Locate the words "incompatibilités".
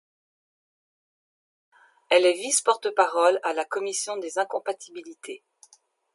4.39-5.43